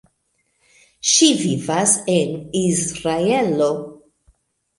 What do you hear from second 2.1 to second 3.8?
en Izraelo.